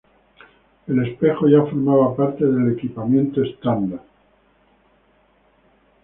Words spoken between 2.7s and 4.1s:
equipamiento estándar.